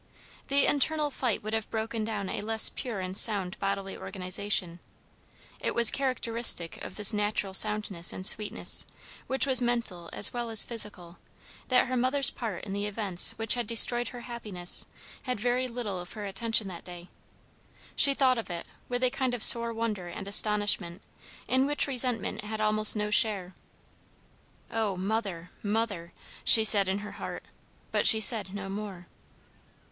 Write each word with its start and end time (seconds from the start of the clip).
The 0.47 0.65
internal 0.65 1.11
fight 1.11 1.43
would 1.43 1.53
have 1.53 1.69
broken 1.69 2.03
down 2.03 2.27
a 2.27 2.41
less 2.41 2.69
pure 2.69 3.01
and 3.01 3.15
sound 3.15 3.55
bodily 3.59 3.95
organization. 3.95 4.79
It 5.59 5.75
was 5.75 5.91
characteristic 5.91 6.83
of 6.83 6.95
this 6.95 7.13
natural 7.13 7.53
soundness 7.53 8.11
and 8.11 8.25
sweetness, 8.25 8.87
which 9.27 9.45
was 9.45 9.61
mental 9.61 10.09
as 10.11 10.33
well 10.33 10.49
as 10.49 10.63
physical, 10.63 11.19
that 11.67 11.85
her 11.85 11.95
mother's 11.95 12.31
part 12.31 12.63
in 12.63 12.73
the 12.73 12.87
events 12.87 13.37
which 13.37 13.53
had 13.53 13.67
destroyed 13.67 14.07
her 14.07 14.21
happiness 14.21 14.87
had 15.25 15.39
very 15.39 15.67
little 15.67 15.99
of 16.01 16.13
her 16.13 16.25
attention 16.25 16.67
that 16.69 16.83
day. 16.83 17.09
She 17.95 18.15
thought 18.15 18.39
of 18.39 18.49
it 18.49 18.65
with 18.89 19.03
a 19.03 19.11
kind 19.11 19.35
of 19.35 19.43
sore 19.43 19.71
wonder 19.71 20.07
and 20.07 20.27
astonishment, 20.27 21.03
in 21.47 21.67
which 21.67 21.85
resentment 21.85 22.43
had 22.43 22.59
almost 22.59 22.95
no 22.95 23.11
share. 23.11 23.53
"O, 24.71 24.97
mother, 24.97 25.51
mother!" 25.61 26.11
she 26.43 26.63
said 26.63 26.89
in 26.89 27.05
her 27.05 27.11
heart; 27.11 27.43
but 27.91 28.07
she 28.07 28.19
said 28.19 28.55
no 28.55 28.67
more. 28.67 29.05